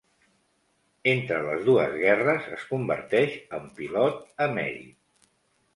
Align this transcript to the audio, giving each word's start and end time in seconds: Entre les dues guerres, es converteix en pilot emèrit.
Entre 1.11 1.37
les 1.49 1.61
dues 1.67 1.93
guerres, 2.05 2.49
es 2.57 2.67
converteix 2.73 3.37
en 3.61 3.69
pilot 3.79 4.21
emèrit. 4.51 5.31